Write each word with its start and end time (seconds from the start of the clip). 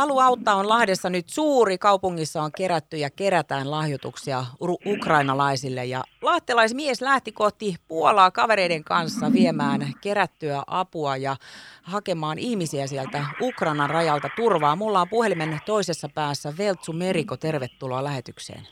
Halu 0.00 0.18
auttaa 0.18 0.54
on 0.54 0.68
Lahdessa 0.68 1.10
nyt 1.10 1.28
suuri. 1.28 1.78
Kaupungissa 1.78 2.42
on 2.42 2.50
kerätty 2.56 2.96
ja 2.96 3.10
kerätään 3.10 3.70
lahjoituksia 3.70 4.44
ukrainalaisille. 4.86 5.84
Ja 5.84 6.00
lahtelaismies 6.22 7.02
lähti 7.02 7.32
kohti 7.32 7.74
Puolaa 7.88 8.30
kavereiden 8.30 8.84
kanssa 8.84 9.32
viemään 9.32 9.80
kerättyä 10.02 10.62
apua 10.66 11.16
ja 11.16 11.36
hakemaan 11.82 12.38
ihmisiä 12.38 12.86
sieltä 12.86 13.24
Ukrainan 13.40 13.90
rajalta 13.90 14.28
turvaa. 14.36 14.76
Mulla 14.76 15.00
on 15.00 15.08
puhelimen 15.08 15.58
toisessa 15.66 16.08
päässä 16.14 16.52
Veltsu 16.58 16.92
Meriko. 16.92 17.36
Tervetuloa 17.36 18.04
lähetykseen. 18.04 18.62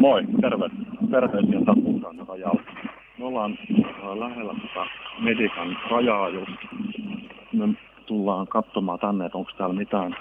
Moi, 0.00 0.22
terve. 0.40 0.70
Terveisiä 1.10 1.58
Ukrainan 1.76 2.28
rajalla. 2.28 2.62
Me 3.18 3.24
ollaan 3.24 3.52
äh, 3.52 4.18
lähellä 4.18 4.54
tätä 4.54 4.86
Medikan 5.20 5.76
rajaa 5.90 6.28
just. 6.28 6.52
Me 7.52 7.85
tullaan 8.06 8.46
katsomaan 8.46 8.98
tänne, 8.98 9.26
että 9.26 9.38
onko 9.38 9.50
täällä 9.58 9.74
mitään, 9.74 10.16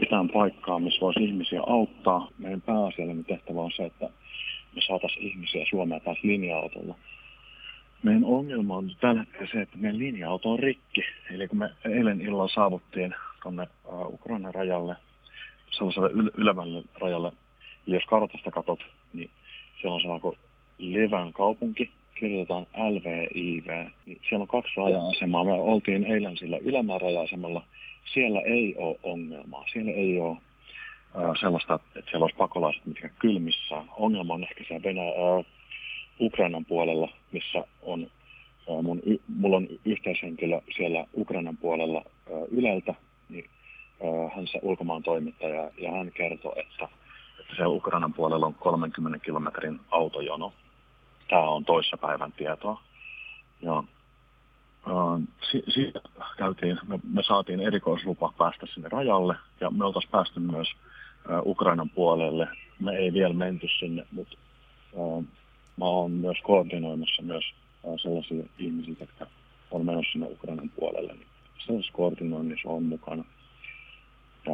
mitään 0.00 0.28
paikkaa, 0.28 0.78
missä 0.78 1.00
voisi 1.00 1.24
ihmisiä 1.24 1.62
auttaa. 1.66 2.28
Meidän 2.38 2.60
pääasiallinen 2.60 3.24
tehtävä 3.24 3.60
on 3.60 3.72
se, 3.76 3.84
että 3.84 4.08
me 4.74 4.80
saataisiin 4.86 5.26
ihmisiä 5.26 5.64
Suomeen 5.70 6.00
taas 6.00 6.18
linja-autolla. 6.22 6.94
Meidän 8.02 8.24
ongelma 8.24 8.76
on 8.76 8.90
tällä 9.00 9.20
hetkellä 9.20 9.48
se, 9.52 9.60
että 9.60 9.78
meidän 9.78 9.98
linja-auto 9.98 10.52
on 10.52 10.58
rikki. 10.58 11.00
Eli 11.34 11.48
kun 11.48 11.58
me 11.58 11.70
eilen 11.84 12.20
illalla 12.20 12.48
saavuttiin 12.54 13.14
tuonne 13.42 13.66
uh, 13.84 14.14
Ukrainan 14.14 14.54
rajalle, 14.54 14.96
sellaiselle 15.70 16.08
yl- 16.08 16.30
ylemmälle 16.34 16.82
rajalle, 17.00 17.32
eli 17.86 17.96
jos 17.96 18.04
kartasta 18.04 18.50
katot, 18.50 18.80
niin 19.12 19.30
siellä 19.80 19.94
on 19.94 20.00
sellainen 20.00 20.38
Levän 20.78 21.32
kaupunki, 21.32 21.90
kirjoitetaan 22.20 22.66
LVIV, 22.76 23.86
siellä 24.28 24.42
on 24.42 24.48
kaksi 24.48 24.72
raja-asemaa. 24.76 25.44
Me 25.44 25.52
oltiin 25.52 26.04
eilen 26.04 26.36
sillä 26.36 26.58
ylämään 26.58 27.00
raja-asemalla. 27.00 27.64
Siellä 28.14 28.40
ei 28.40 28.74
ole 28.76 28.98
ongelmaa. 29.02 29.64
Siellä 29.72 29.92
ei 29.92 30.20
ole 30.20 30.36
äh, 31.16 31.40
sellaista, 31.40 31.74
että 31.74 32.10
siellä 32.10 32.24
olisi 32.24 32.36
pakolaiset 32.36 32.86
mitkä 32.86 33.08
kylmissä. 33.08 33.84
Ongelma 33.96 34.34
on 34.34 34.42
ehkä 34.42 34.64
siellä 34.68 34.82
Venä- 34.82 35.38
äh, 35.38 35.44
Ukrainan 36.20 36.64
puolella, 36.64 37.08
missä 37.32 37.64
on 37.82 38.02
äh, 38.70 38.82
mun, 38.82 39.02
mulla 39.28 39.56
on 39.56 39.68
yhteishenkilö 39.84 40.60
siellä 40.76 41.04
Ukrainan 41.16 41.56
puolella 41.56 42.04
Yleltä, 42.50 42.94
niin 43.28 43.44
hän 44.36 44.46
se 44.46 44.58
ulkomaan 44.62 45.02
toimittaja, 45.02 45.70
ja 45.78 45.90
hän 45.90 46.12
kertoo, 46.14 46.54
että, 46.56 46.88
että 47.40 47.54
siellä 47.56 47.74
Ukrainan 47.74 48.14
puolella 48.14 48.46
on 48.46 48.54
30 48.54 49.24
kilometrin 49.24 49.80
autojono 49.90 50.52
Tämä 51.28 51.42
on 51.42 51.64
toissapäivän 51.64 52.32
tietoa. 52.32 52.80
Ja, 53.62 53.82
si- 55.50 55.64
siitä 55.68 56.00
käytiin, 56.36 56.78
me, 56.88 57.00
me 57.12 57.22
saatiin 57.22 57.60
erikoislupa 57.60 58.32
päästä 58.38 58.66
sinne 58.74 58.88
rajalle 58.88 59.34
ja 59.60 59.70
me 59.70 59.84
oltaisiin 59.84 60.10
päästy 60.10 60.40
myös 60.40 60.68
ä, 61.30 61.42
Ukrainan 61.44 61.90
puolelle. 61.90 62.48
Me 62.80 62.96
ei 62.96 63.12
vielä 63.12 63.34
menty 63.34 63.66
sinne, 63.78 64.06
mutta 64.12 64.36
ä, 64.94 65.22
mä 65.76 65.84
oon 65.84 66.10
myös 66.10 66.36
koordinoimassa 66.42 67.22
myös 67.22 67.44
ä, 67.84 67.98
sellaisia 68.02 68.44
ihmisiä, 68.58 68.94
jotka 69.00 69.26
on 69.70 69.86
menossa 69.86 70.12
sinne 70.12 70.26
Ukrainan 70.30 70.70
puolelle. 70.70 71.12
Niin 71.12 71.26
sellaisessa 71.66 71.96
koordinoinnissa 71.96 72.68
on 72.68 72.82
mukana. 72.82 73.24
Ja, 74.46 74.52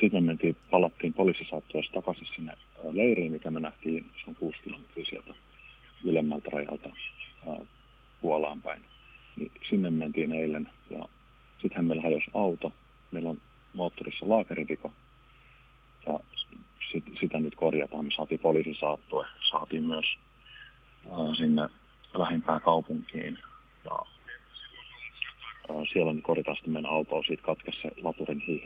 sitten 0.00 0.22
me 0.22 0.26
mentiin, 0.26 0.56
palattiin 0.70 1.14
poliisisaattuessa 1.14 1.92
takaisin 1.92 2.26
sinne 2.36 2.52
leiriin, 2.90 3.32
mikä 3.32 3.50
me 3.50 3.60
nähtiin, 3.60 4.06
se 4.24 4.30
on 4.30 4.34
kuusi 4.34 4.58
kilometriä 4.64 5.04
sieltä 5.08 5.34
ylemmältä 6.04 6.50
rajalta 6.50 6.88
Puolaan 8.20 8.62
päin. 8.62 8.82
Niin 9.36 9.52
sinne 9.70 9.90
mentiin 9.90 10.32
eilen 10.32 10.68
ja 10.90 11.08
sittenhän 11.62 11.84
meillä 11.84 12.02
hajosi 12.02 12.30
auto. 12.34 12.72
Meillä 13.10 13.30
on 13.30 13.40
moottorissa 13.74 14.28
laakerivika 14.28 14.90
ja 16.06 16.20
sit, 16.92 17.04
sitä 17.20 17.40
nyt 17.40 17.54
korjataan. 17.54 18.04
Me 18.04 18.10
saatiin 18.16 18.40
poliisin 18.40 18.76
saattue, 18.80 19.26
saatiin 19.50 19.84
myös 19.84 20.04
ää, 21.10 21.34
sinne 21.36 21.68
lähimpään 22.14 22.60
kaupunkiin 22.60 23.38
ja 23.84 23.98
ää, 25.68 25.84
siellä 25.92 26.12
nyt 26.12 26.24
korjataan 26.24 26.56
sitten 26.56 26.72
meidän 26.72 26.90
autoa. 26.90 27.22
Siitä 27.26 27.42
katkesi 27.42 27.82
se 27.82 27.90
laturin. 28.02 28.42
Ja 28.48 28.65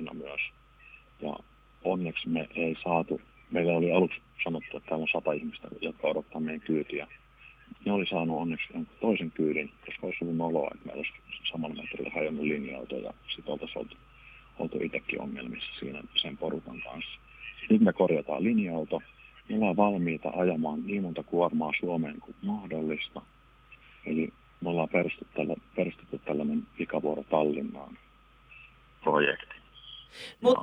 onneksi 2.26 2.54
me 2.56 2.62
ei 2.62 2.76
saatu 2.84 3.20
meillä 3.50 3.72
oli 3.72 3.92
aluksi 3.92 4.20
sanottu, 4.44 4.76
että 4.76 4.88
täällä 4.88 5.02
on 5.02 5.08
sata 5.12 5.32
ihmistä, 5.32 5.68
jotka 5.80 6.08
odottaa 6.08 6.40
meidän 6.40 6.60
kyytiä. 6.60 7.06
Ne 7.84 7.92
oli 7.92 8.06
saanut 8.06 8.40
onneksi 8.40 8.68
toisen 9.00 9.30
kyydin, 9.30 9.72
koska 9.86 10.06
olisi 10.06 10.18
ollut 10.24 10.36
noloa, 10.36 10.70
että 10.74 10.86
meillä 10.86 11.00
olisi 11.00 11.12
samalla 11.52 11.74
metrillä 11.74 12.10
hajonnut 12.14 12.44
linja-auto 12.44 12.96
ja 12.96 13.14
sitten 13.28 13.52
oltaisiin 13.52 13.78
oltu, 13.78 13.96
oltu 14.58 14.78
itsekin 14.80 15.20
ongelmissa 15.20 15.70
siinä 15.80 16.02
sen 16.22 16.36
porukan 16.36 16.82
kanssa. 16.82 17.20
Nyt 17.70 17.80
me 17.80 17.92
korjataan 17.92 18.44
linja-auto. 18.44 19.02
Me 19.48 19.56
ollaan 19.56 19.76
valmiita 19.76 20.32
ajamaan 20.36 20.86
niin 20.86 21.02
monta 21.02 21.22
kuormaa 21.22 21.72
Suomeen 21.80 22.20
kuin 22.20 22.36
mahdollista. 22.42 23.22
Eli 24.06 24.32
me 24.60 24.70
ollaan 24.70 24.88
perustettu, 24.88 25.34
tällä, 25.34 25.54
perustettu 25.76 26.18
tällainen 26.18 26.62
pikavuoro 26.76 27.22
Tallinnaan 27.22 27.98
projekti. 29.04 29.54
Mut, 30.40 30.58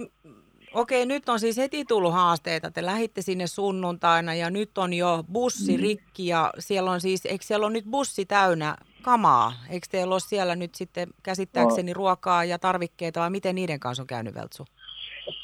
Okei, 0.77 1.05
nyt 1.05 1.29
on 1.29 1.39
siis 1.39 1.57
heti 1.57 1.85
tullut 1.85 2.13
haasteita. 2.13 2.71
Te 2.71 2.85
lähitte 2.85 3.21
sinne 3.21 3.47
sunnuntaina 3.47 4.33
ja 4.33 4.49
nyt 4.49 4.77
on 4.77 4.93
jo 4.93 5.23
bussi 5.31 5.77
mm. 5.77 5.83
rikki 5.83 6.27
ja 6.27 6.53
siellä 6.59 6.91
on 6.91 7.01
siis, 7.01 7.25
eikö 7.25 7.45
siellä 7.45 7.65
ole 7.65 7.73
nyt 7.73 7.85
bussi 7.85 8.25
täynnä 8.25 8.75
kamaa? 9.01 9.53
Eikö 9.69 9.87
teillä 9.91 10.13
ole 10.15 10.19
siellä 10.19 10.55
nyt 10.55 10.75
sitten 10.75 11.09
käsittääkseni 11.23 11.91
no. 11.91 11.97
ruokaa 11.97 12.43
ja 12.43 12.59
tarvikkeita 12.59 13.19
vai 13.19 13.29
miten 13.29 13.55
niiden 13.55 13.79
kanssa 13.79 14.03
on 14.03 14.07
käynyt 14.07 14.35
Veltsu? 14.35 14.65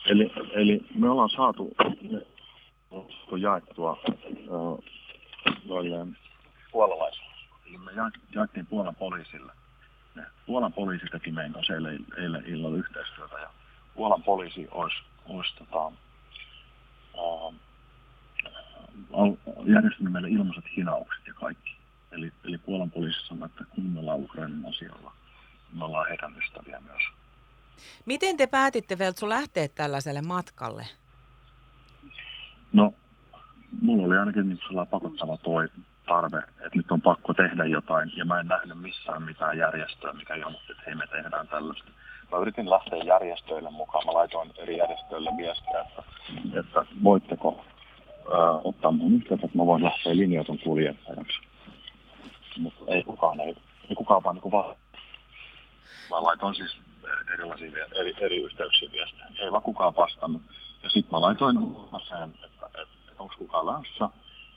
Eli, 0.06 0.32
eli 0.52 0.86
me 0.96 1.10
ollaan 1.10 1.30
saatu 1.30 1.72
me 3.32 3.40
jaettua 3.40 3.98
noille 5.66 6.08
puolalaisille. 6.72 7.34
Me 7.86 7.92
jaettiin 8.36 8.66
Puolan 8.66 8.96
poliisille. 8.96 9.52
Puolan 10.46 10.74
poliisi 10.74 11.06
teki 11.12 11.32
meidän 11.32 11.54
kanssa 11.54 11.74
eilen, 11.74 12.06
eilen 12.18 12.46
illalla 12.46 12.78
yhteistyötä 12.78 13.40
ja 13.40 13.50
Puolan 13.96 14.24
poliisi 14.24 14.68
olisi 14.72 15.13
uh, 19.14 19.38
järjestänyt 19.66 20.14
meille 20.14 20.30
ilmaiset 20.30 20.66
hinaukset 20.78 21.28
ja 21.28 21.34
kaikki. 21.34 21.78
Eli, 22.12 22.32
eli 22.44 22.58
Puolan 22.58 22.92
poliisi 22.92 23.28
sanoi, 23.28 23.46
että 23.46 23.64
kun 23.76 23.84
me 23.84 24.00
ollaan 24.00 24.20
Ukrainan 24.20 24.66
asialla, 24.70 25.14
me 25.74 25.86
ollaan 25.86 26.08
heidän 26.08 26.38
ystäviä 26.38 26.80
myös. 26.80 27.04
Miten 28.06 28.38
te 28.38 28.48
päätitte 28.48 28.98
Veltsu 28.98 29.30
lähteä 29.30 29.68
tällaiselle 29.68 30.22
matkalle? 30.22 30.88
No, 32.74 32.94
mulla 33.82 34.08
oli 34.08 34.18
ainakin 34.18 34.50
niin 34.50 34.60
sellainen 34.68 34.92
pakottava 34.92 35.38
toi 35.38 35.68
tarve, 36.08 36.38
että 36.38 36.76
nyt 36.76 36.92
on 36.92 37.02
pakko 37.02 37.34
tehdä 37.34 37.66
jotain, 37.66 38.12
ja 38.18 38.26
mä 38.26 38.40
en 38.40 38.48
nähnyt 38.48 38.82
missään 38.82 39.24
mitään 39.24 39.58
järjestöä, 39.58 40.14
mikä 40.14 40.36
ilmoitti, 40.36 40.72
että 40.72 40.84
hei 40.86 40.96
me 40.96 41.08
tehdään 41.08 41.48
tällaista 41.48 41.92
mä 42.34 42.42
yritin 42.42 42.70
lähteä 42.70 43.04
järjestöille 43.04 43.70
mukaan. 43.72 44.06
Mä 44.06 44.14
laitoin 44.14 44.54
eri 44.58 44.78
järjestöille 44.78 45.30
viestiä, 45.38 45.80
että, 45.80 46.04
että 46.60 46.86
voitteko 47.04 47.66
ää, 48.34 48.52
ottaa 48.64 48.92
mun 48.92 49.14
yhteyttä, 49.14 49.46
että 49.46 49.58
mä 49.58 49.66
voin 49.66 49.84
lähteä 49.84 50.16
linjoiton 50.16 50.60
kuljettajaksi. 50.60 51.40
Mutta 52.58 52.86
ei 52.88 53.04
kukaan, 53.04 53.40
ei, 53.40 53.56
ei 53.90 53.96
kukaan 53.96 54.24
vaan 54.24 54.36
niin 54.36 54.52
vaan. 54.52 54.76
Mä 56.10 56.24
laitoin 56.24 56.56
siis 56.56 56.78
erilaisia 57.34 57.86
eri, 57.96 58.14
eri 58.20 58.42
yhteyksiä 58.42 58.92
viestejä. 58.92 59.28
Ei 59.40 59.52
vaan 59.52 59.64
kukaan 59.64 59.96
vastannut. 59.96 60.42
Ja 60.84 60.90
sitten 60.90 61.12
mä 61.12 61.22
laitoin 61.22 61.58
sen, 62.10 62.24
että, 62.24 62.66
että, 62.66 62.82
että 62.82 63.24
onko 63.24 63.36
kukaan 63.38 63.66
lähdössä. 63.66 64.10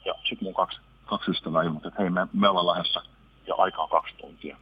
Ja 0.04 0.14
sitten 0.28 0.46
mun 0.46 0.54
kaksi, 0.54 0.80
kaksi 1.06 1.30
ystävää 1.30 1.62
ilmoitti, 1.62 1.88
että 1.88 2.02
hei, 2.02 2.10
me, 2.10 2.26
me 2.32 2.48
ollaan 2.48 2.66
lähdössä 2.66 3.00
ja 3.46 3.54
aika 3.58 3.82
on 3.82 3.88
kaksi 3.88 4.14
tuntia. 4.16 4.56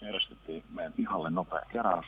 Järjestettiin 0.00 0.64
meidän 0.70 0.92
pihalle 0.92 1.30
nopea 1.30 1.62
keräys 1.72 2.06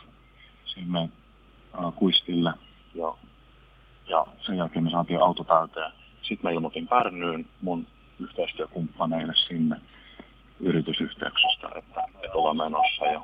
sinne 0.65 1.01
äh, 1.01 1.95
kuistille 1.97 2.53
ja, 2.95 3.15
ja 4.07 4.27
sen 4.47 4.57
jälkeen 4.57 4.85
me 4.85 4.91
saatiin 4.91 5.21
auto 5.21 5.45
täyteen. 5.45 5.93
Sitten 6.23 6.41
mä 6.43 6.51
ilmoitin 6.51 6.89
Pärnyyn 6.89 7.47
mun 7.63 7.87
yhteistyökumppaneille 8.21 9.33
sinne 9.49 9.77
yritysyhteyksistä, 10.61 11.69
että, 11.77 12.03
että 12.15 12.39
ollaan 12.39 12.57
menossa 12.57 13.05
ja, 13.05 13.21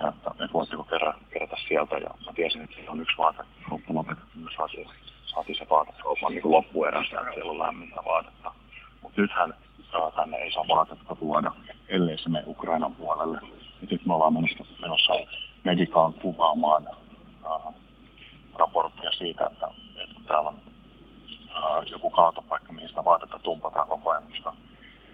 ja 0.00 0.08
että, 0.08 0.30
että 0.30 0.52
voitteko 0.52 0.84
kerä, 0.84 1.14
kerätä 1.30 1.56
sieltä. 1.68 1.96
Ja 1.96 2.10
mä 2.26 2.32
tiesin, 2.34 2.62
että 2.62 2.76
siellä 2.76 2.92
on 2.92 3.00
yksi 3.00 3.18
vaatekauppa 3.18 3.94
lopetettu. 3.94 4.38
Me 4.38 4.50
saatiin, 4.56 4.88
saatiin 5.24 5.58
se 5.58 5.66
vaatekaupan 5.70 6.32
niin 6.32 6.50
loppuerässä, 6.50 7.20
että 7.20 7.34
siellä 7.34 7.52
on 7.52 7.58
lämmintä 7.58 8.02
vaatetta. 8.04 8.54
Mutta 9.02 9.20
nythän 9.20 9.54
ää, 9.94 10.10
tänne 10.10 10.36
ei 10.36 10.52
saa 10.52 10.68
vaatetta 10.68 11.14
tuoda, 11.14 11.52
ellei 11.88 12.18
se 12.18 12.28
mene 12.28 12.44
Ukrainan 12.46 12.94
puolelle. 12.94 13.38
Ja 13.80 13.86
nyt 13.90 14.06
me 14.06 14.14
ollaan 14.14 14.32
menossa, 14.32 14.64
menossa 14.80 15.12
Medikaan 15.64 16.12
kuvaamaan 16.14 16.88
äh, 16.88 17.74
raporttia 18.58 19.10
siitä, 19.10 19.46
että, 19.52 19.68
että 19.96 20.20
täällä 20.26 20.48
on 20.48 20.60
äh, 21.56 21.86
joku 21.90 22.10
kaatopaikka, 22.10 22.72
mihin 22.72 22.88
sitä 22.88 23.04
vaatetta 23.04 23.38
tumpataan 23.38 23.88
koko 23.88 24.10
ajan, 24.10 24.22
koska 24.22 24.54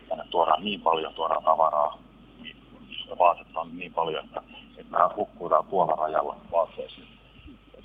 tänne 0.08 0.24
tuodaan 0.30 0.64
niin 0.64 0.80
paljon 0.80 1.14
tuodaan 1.14 1.44
tavaraa, 1.44 1.98
niin 2.42 2.56
vaatetta 3.18 3.60
on 3.60 3.78
niin 3.78 3.94
paljon, 3.94 4.24
että, 4.24 4.42
että 4.76 4.92
nämä 4.92 5.10
hukkuu 5.16 5.48
täällä 5.48 5.70
Puolan 5.70 5.98
rajalla 5.98 6.36
vaatteisiin. 6.52 7.06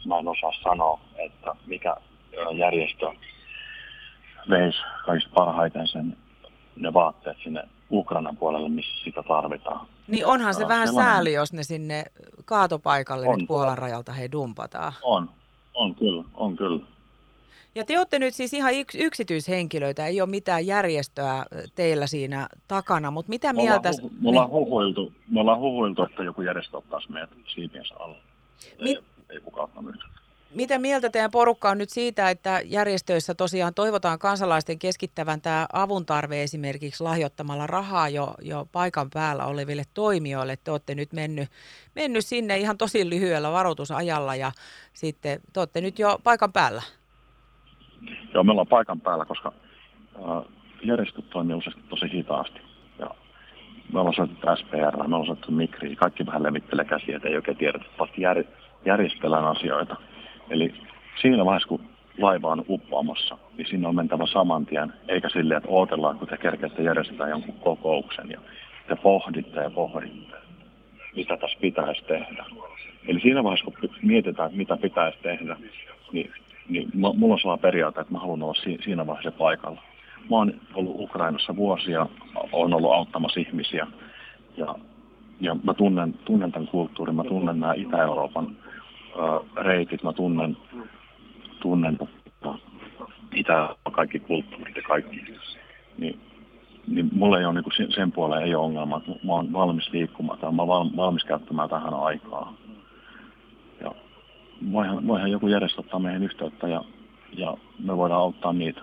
Mä 0.05 0.19
en 0.19 0.27
osaa 0.27 0.51
sanoa, 0.63 0.99
että 1.15 1.55
mikä 1.65 1.95
järjestö 2.57 3.11
veisi 4.49 4.79
kaikista 5.05 5.33
parhaiten 5.33 5.87
sen, 5.87 6.17
ne 6.75 6.93
vaatteet 6.93 7.37
sinne 7.43 7.63
Ukrainan 7.91 8.37
puolelle, 8.37 8.69
missä 8.69 9.03
sitä 9.03 9.23
tarvitaan. 9.27 9.87
Niin 10.07 10.25
onhan 10.25 10.53
se 10.53 10.67
vähän 10.67 10.87
sellainen... 10.87 11.13
sääli, 11.13 11.33
jos 11.33 11.53
ne 11.53 11.63
sinne 11.63 12.03
kaatopaikalle 12.45 13.27
on. 13.27 13.39
nyt 13.39 13.47
Puolan 13.47 13.77
rajalta 13.77 14.11
he 14.11 14.29
dumpataan. 14.31 14.93
On, 15.03 15.29
on 15.73 15.95
kyllä, 15.95 16.23
on 16.33 16.57
kyllä. 16.57 16.85
Ja 17.75 17.85
te 17.85 17.97
olette 17.97 18.19
nyt 18.19 18.33
siis 18.33 18.53
ihan 18.53 18.73
yks, 18.73 18.95
yksityishenkilöitä, 18.95 20.07
ei 20.07 20.21
ole 20.21 20.29
mitään 20.29 20.65
järjestöä 20.65 21.45
teillä 21.75 22.07
siinä 22.07 22.47
takana, 22.67 23.11
mutta 23.11 23.29
mitä 23.29 23.53
me 23.53 23.61
mieltä... 23.61 23.89
Ollaan, 23.89 24.13
me, 24.21 24.29
ollaan 24.29 24.49
huhuiltu, 24.49 25.13
me 25.29 25.39
ollaan 25.39 25.59
huhuiltu, 25.59 26.03
että 26.03 26.23
joku 26.23 26.41
järjestö 26.41 26.77
ottaisi 26.77 27.11
meidät 27.11 27.29
siipiensä 27.47 27.95
alle. 27.99 28.17
Ei, 28.79 28.83
Mit... 28.83 28.97
ei 29.29 29.39
kukaan 29.39 29.63
ottanut 29.69 29.95
mitä 30.55 30.79
mieltä 30.79 31.09
teidän 31.09 31.31
porukka 31.31 31.69
on 31.69 31.77
nyt 31.77 31.89
siitä, 31.89 32.29
että 32.29 32.61
järjestöissä 32.65 33.33
tosiaan 33.35 33.73
toivotaan 33.73 34.19
kansalaisten 34.19 34.79
keskittävän 34.79 35.41
tämä 35.41 35.67
avuntarve 35.73 36.43
esimerkiksi 36.43 37.03
lahjoittamalla 37.03 37.67
rahaa 37.67 38.09
jo, 38.09 38.33
jo 38.41 38.67
paikan 38.71 39.09
päällä 39.13 39.45
oleville 39.45 39.83
toimijoille. 39.93 40.57
Te 40.63 40.71
olette 40.71 40.95
nyt 40.95 41.13
mennyt, 41.13 41.49
mennyt 41.95 42.25
sinne 42.25 42.57
ihan 42.57 42.77
tosi 42.77 43.09
lyhyellä 43.09 43.51
varoitusajalla 43.51 44.35
ja 44.35 44.51
sitten 44.93 45.39
te 45.53 45.59
olette 45.59 45.81
nyt 45.81 45.99
jo 45.99 46.19
paikan 46.23 46.53
päällä. 46.53 46.81
Joo, 48.33 48.43
me 48.43 48.51
ollaan 48.51 48.67
paikan 48.67 49.01
päällä, 49.01 49.25
koska 49.25 49.53
äh, 50.15 50.43
järjestöt 50.83 51.29
toimii 51.29 51.55
useasti 51.55 51.81
tosi 51.89 52.11
hitaasti. 52.13 52.59
Ja 52.99 53.09
me 53.93 53.99
ollaan 53.99 54.15
soitettu 54.15 54.47
SPR, 54.55 54.97
me 54.97 55.03
ollaan 55.03 55.25
soitettu 55.25 55.51
Mikri, 55.51 55.95
kaikki 55.95 56.25
vähän 56.25 56.43
levittelee 56.43 56.85
käsiä, 56.85 57.15
että 57.15 57.29
ei 57.29 57.35
oikein 57.35 57.57
tiedetä, 57.57 57.85
että 57.85 58.21
jär, 58.21 58.43
järjestellään 58.85 59.45
asioita. 59.45 59.95
Eli 60.51 60.73
siinä 61.21 61.45
vaiheessa, 61.45 61.69
kun 61.69 61.81
laiva 62.17 62.51
on 62.51 62.65
uppoamassa, 62.69 63.37
niin 63.57 63.67
sinne 63.67 63.87
on 63.87 63.95
mentävä 63.95 64.25
saman 64.25 64.65
tien, 64.65 64.93
eikä 65.07 65.29
silleen, 65.29 65.57
että 65.57 65.69
odotellaan, 65.69 66.17
kun 66.17 66.27
te 66.27 66.37
kerkeätte 66.37 66.83
järjestää 66.83 67.29
jonkun 67.29 67.55
kokouksen 67.55 68.29
ja 68.29 68.39
te 68.87 68.95
pohditte 68.95 69.59
ja 69.59 69.69
pohditte, 69.69 70.35
mitä 71.15 71.37
tässä 71.37 71.57
pitäisi 71.61 72.03
tehdä. 72.03 72.45
Eli 73.07 73.19
siinä 73.19 73.43
vaiheessa, 73.43 73.65
kun 73.65 73.89
mietitään, 74.01 74.51
mitä 74.53 74.77
pitäisi 74.77 75.17
tehdä, 75.21 75.57
niin, 76.11 76.31
niin 76.69 76.89
mulla 76.93 77.33
on 77.33 77.39
sellainen 77.39 77.61
periaate, 77.61 78.01
että 78.01 78.13
mä 78.13 78.19
haluan 78.19 78.43
olla 78.43 78.77
siinä 78.83 79.07
vaiheessa 79.07 79.31
paikalla. 79.31 79.81
Mä 80.29 80.35
oon 80.37 80.53
ollut 80.73 80.95
Ukrainassa 80.99 81.55
vuosia, 81.55 82.07
olen 82.51 82.73
ollut 82.73 82.93
auttamassa 82.93 83.39
ihmisiä 83.39 83.87
ja, 84.57 84.75
ja 85.39 85.55
mä 85.63 85.73
tunnen, 85.73 86.13
tunnen 86.25 86.51
tämän 86.51 86.67
kulttuurin, 86.67 87.15
mä 87.15 87.23
tunnen 87.23 87.59
nämä 87.59 87.73
Itä-Euroopan 87.73 88.55
reitit, 89.55 90.03
mä 90.03 90.13
tunnen, 90.13 90.57
tunnen 91.61 91.99
itä, 93.33 93.75
kaikki 93.91 94.19
kulttuurit 94.19 94.75
ja 94.75 94.81
kaikki. 94.81 95.21
Niin, 95.97 96.21
niin 96.87 97.09
mulla 97.13 97.39
ei 97.39 97.45
ole 97.45 97.53
niin 97.53 97.71
sen, 97.77 97.91
sen 97.91 98.11
puoleen 98.11 98.43
ei 98.43 98.55
ole 98.55 98.65
ongelma, 98.65 99.01
mä 99.23 99.33
oon 99.33 99.53
valmis 99.53 99.89
liikkumaan 99.91 100.39
tai 100.39 100.51
mä 100.51 100.61
oon 100.61 100.97
valmis 100.97 101.23
käyttämään 101.23 101.69
tähän 101.69 101.93
aikaa. 101.93 102.53
Ja 103.81 103.91
voihan, 104.71 105.07
voihan 105.07 105.31
joku 105.31 105.47
järjestää 105.47 105.99
meidän 105.99 106.23
yhteyttä 106.23 106.67
ja, 106.67 106.83
ja 107.33 107.57
me 107.79 107.97
voidaan 107.97 108.21
auttaa 108.21 108.53
niitä 108.53 108.81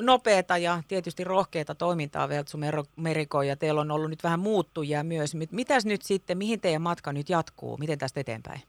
nopeata 0.00 0.58
ja 0.58 0.82
tietysti 0.88 1.24
rohkeata 1.24 1.74
toimintaa 1.74 2.28
Veltsu 2.28 2.58
Meriko 2.96 3.42
ja 3.42 3.56
teillä 3.56 3.80
on 3.80 3.90
ollut 3.90 4.10
nyt 4.10 4.24
vähän 4.24 4.40
muuttujia 4.40 5.04
myös. 5.04 5.34
Mitäs 5.50 5.86
nyt 5.86 6.02
sitten, 6.02 6.38
mihin 6.38 6.60
teidän 6.60 6.82
matka 6.82 7.12
nyt 7.12 7.28
jatkuu? 7.28 7.76
Miten 7.76 7.98
tästä 7.98 8.20
eteenpäin? 8.20 8.60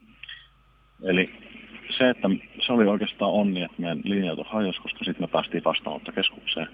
Eli 1.03 1.29
se, 1.97 2.09
että 2.09 2.29
se 2.65 2.73
oli 2.73 2.85
oikeastaan 2.85 3.31
onni, 3.31 3.61
että 3.61 3.81
meidän 3.81 4.01
linja 4.03 4.35
hajosi, 4.45 4.81
koska 4.81 5.05
sitten 5.05 5.23
me 5.23 5.27
päästiin 5.27 5.63
vastaanottokeskukseen. 5.63 6.67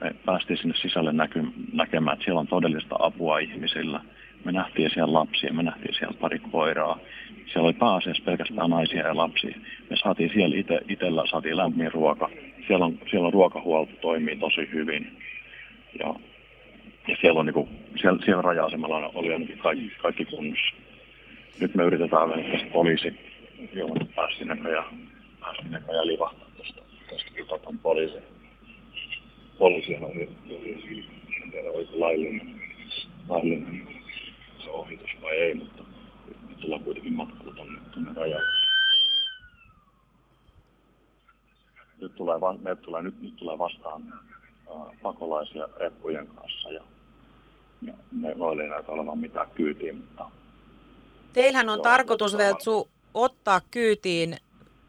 Me 0.00 0.14
päästiin 0.24 0.56
sinne 0.56 0.74
sisälle 0.76 1.12
näky, 1.12 1.42
näkemään, 1.72 2.14
että 2.14 2.24
siellä 2.24 2.40
on 2.40 2.46
todellista 2.46 2.96
apua 2.98 3.38
ihmisillä. 3.38 4.00
Me 4.44 4.52
nähtiin 4.52 4.90
siellä 4.90 5.12
lapsia, 5.12 5.52
me 5.52 5.62
nähtiin 5.62 5.94
siellä 5.94 6.16
pari 6.20 6.38
koiraa. 6.38 6.98
Siellä 7.46 7.66
oli 7.66 7.72
pääasiassa 7.72 8.22
pelkästään 8.24 8.70
naisia 8.70 9.06
ja 9.06 9.16
lapsia. 9.16 9.58
Me 9.90 9.96
saatiin 9.96 10.30
siellä 10.34 10.56
ite, 10.56 10.80
itellä, 10.88 11.26
saatiin 11.30 11.56
lämmin 11.56 11.92
ruoka. 11.92 12.30
Siellä 12.66 12.84
on, 12.84 12.98
siellä 13.10 13.26
on 13.26 13.32
ruokahuolto, 13.32 13.92
toimii 14.00 14.36
tosi 14.36 14.68
hyvin. 14.72 15.16
Ja, 15.98 16.14
ja 17.08 17.16
siellä, 17.20 17.40
on, 17.40 17.46
niin 17.46 17.54
kuin, 17.54 17.68
siellä, 18.00 18.24
siellä 18.24 18.42
raja-asemalla 18.42 19.10
oli 19.14 19.56
kaikki, 19.58 19.92
kaikki 19.98 20.24
kunnossa. 20.24 20.76
Nyt 21.60 21.74
me 21.74 21.82
yritetään 21.82 22.28
vielä 22.28 22.64
poliisi 22.72 23.33
Joo, 23.72 23.96
pääsi 24.16 24.44
näköjään, 24.44 25.08
pääsi 25.40 25.68
näköjään 25.68 26.06
livahtaa 26.06 26.48
tuosta, 26.56 26.82
tuosta 27.08 27.30
tuota, 27.48 27.74
poliisi. 27.82 28.18
Poliisihan 29.58 30.04
on 30.04 30.20
en 31.44 31.50
tiedä 31.50 31.70
oliko 31.70 32.00
laillinen, 32.00 32.60
laillinen 33.28 33.88
se 34.64 34.70
ohitus 34.70 35.10
vai 35.22 35.36
ei, 35.36 35.54
mutta 35.54 35.82
nyt 36.48 36.60
tullaan 36.60 36.84
kuitenkin 36.84 37.12
matkalla 37.12 37.54
tuonne, 37.54 37.80
tuonne 37.92 38.12
rajalle. 38.14 38.48
Nyt 42.00 42.14
tulee, 42.14 42.36
me 42.62 42.76
tulee, 42.76 43.02
nyt, 43.02 43.22
nyt 43.22 43.36
tulee 43.36 43.58
vastaan 43.58 44.02
äh, 44.12 45.00
pakolaisia 45.02 45.68
reppujen 45.76 46.26
kanssa 46.26 46.70
ja, 46.70 46.82
ja 47.82 47.92
me 48.12 48.28
ei 48.62 48.68
näytä 48.68 48.92
olevan 48.92 49.18
mitään 49.18 49.50
kyytiä, 49.50 49.92
mutta 49.92 50.30
Teillähän 51.32 51.68
on 51.68 51.82
tarkoitus, 51.82 52.36
Veltsu, 52.36 52.88
ottaa 53.14 53.60
kyytiin 53.70 54.36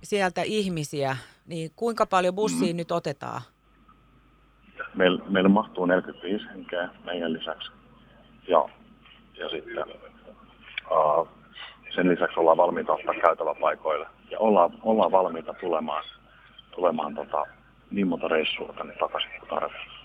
sieltä 0.03 0.41
ihmisiä, 0.41 1.17
niin 1.45 1.71
kuinka 1.75 2.05
paljon 2.05 2.35
bussiin 2.35 2.75
mm. 2.75 2.77
nyt 2.77 2.91
otetaan? 2.91 3.41
Meillä, 4.95 5.23
meillä 5.29 5.49
mahtuu 5.49 5.85
45 5.85 6.45
henkeä 6.45 6.89
meidän 7.05 7.33
lisäksi. 7.33 7.71
Ja, 8.47 8.69
ja 9.37 9.49
sitten 9.49 9.83
uh, 10.91 11.27
sen 11.95 12.09
lisäksi 12.09 12.39
ollaan 12.39 12.57
valmiita 12.57 12.93
ottaa 12.93 13.13
käytäväpaikoille. 13.21 14.07
Ja 14.31 14.39
ollaan, 14.39 14.71
ollaan 14.83 15.11
valmiita 15.11 15.53
tulemaan, 15.53 16.03
tulemaan 16.75 17.15
tota, 17.15 17.45
niin 17.91 18.07
monta 18.07 18.27
reissua 18.27 18.73
tänne 18.77 18.93
takaisin 18.93 19.31
kuin 19.39 19.49
tarvitaan. 19.49 19.95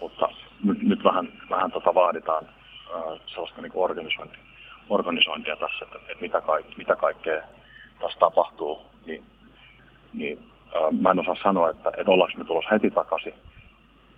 Mutta 0.00 0.28
nyt, 0.64 0.82
nyt 0.82 1.04
vähän, 1.04 1.32
vähän 1.50 1.72
tota 1.72 1.94
vaaditaan 1.94 2.44
uh, 2.44 3.20
sellaista 3.26 3.62
niin 3.62 3.72
organisointia, 3.74 4.42
organisointia 4.88 5.56
tässä, 5.56 5.84
että, 5.84 5.98
että 5.98 6.20
mitä, 6.22 6.40
kaik, 6.40 6.66
mitä 6.76 6.96
kaikkea 6.96 7.42
tässä 8.00 8.18
tapahtuu, 8.18 8.82
niin, 9.06 9.24
niin 10.12 10.38
ää, 10.74 10.90
mä 11.00 11.10
en 11.10 11.20
osaa 11.20 11.36
sanoa, 11.42 11.70
että, 11.70 11.88
että 11.88 12.10
ollaanko 12.10 12.38
me 12.38 12.44
tulossa 12.44 12.70
heti 12.70 12.90
takaisin, 12.90 13.34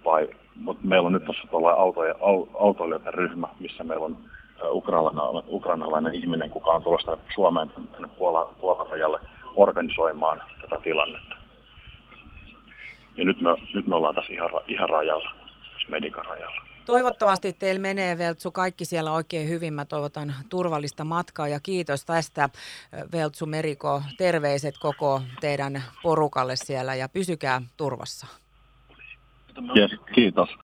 vai, 0.05 0.29
mutta 0.57 0.87
meillä 0.87 1.07
on 1.07 1.13
nyt 1.13 1.25
tuossa 1.25 1.49
autoja, 1.77 2.15
autoilijoiden 2.59 3.15
ryhmä, 3.15 3.49
missä 3.61 3.85
meillä 3.85 4.05
on 4.05 4.17
ukrainalainen, 4.69 5.43
ukrainalainen 5.49 6.15
ihminen, 6.15 6.51
kuka 6.51 6.71
on 6.71 6.83
tulossa 6.83 7.19
Suomeen 7.35 7.71
tänne 7.93 8.09
Puolan, 8.19 8.55
Puolan 8.61 8.87
rajalle 8.87 9.21
organisoimaan 9.57 10.43
tätä 10.61 10.83
tilannetta. 10.83 11.35
Ja 13.17 13.25
nyt 13.25 13.41
me, 13.41 13.51
nyt 13.75 13.87
me 13.87 13.95
ollaan 13.95 14.15
tässä 14.15 14.33
ihan, 14.33 14.51
ihan 14.69 14.89
rajalla, 14.89 15.31
Medikan 15.89 16.25
rajalla. 16.25 16.70
Toivottavasti 16.91 17.53
teillä 17.53 17.81
menee 17.81 18.19
Veltsu 18.19 18.51
kaikki 18.51 18.85
siellä 18.85 19.13
oikein 19.13 19.49
hyvin. 19.49 19.75
Mä 19.75 19.85
toivotan 19.85 20.35
turvallista 20.49 21.05
matkaa 21.05 21.49
ja 21.49 21.61
kiitos 21.61 22.05
tästä 22.05 22.49
Veltsu 23.13 23.47
Meriko. 23.47 24.03
Terveiset 24.19 24.75
koko 24.79 25.23
teidän 25.41 25.83
porukalle 26.03 26.57
siellä 26.57 26.95
ja 26.95 27.09
pysykää 27.09 27.63
turvassa. 27.77 28.27
Yes, 29.77 29.91
kiitos. 30.15 30.51